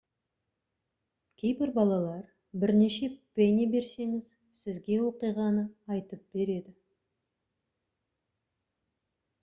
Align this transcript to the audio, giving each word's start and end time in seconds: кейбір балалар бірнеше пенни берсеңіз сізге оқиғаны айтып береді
кейбір 1.41 1.71
балалар 1.75 2.23
бірнеше 2.63 3.09
пенни 3.41 3.67
берсеңіз 3.75 4.33
сізге 4.63 4.99
оқиғаны 5.11 5.67
айтып 5.97 6.27
береді 6.39 6.77